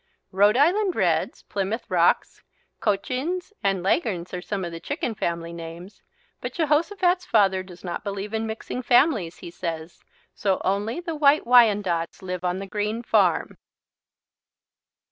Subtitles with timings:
[0.31, 2.41] Rhode Island Reds, Plymouth Rocks,
[2.79, 6.01] Cochins, and Leghorns are some of the chicken family names,
[6.41, 10.01] but Jehosophat's father does not believe in mixing families, he says,
[10.33, 13.59] so only the White Wyandottes live on the Green farm.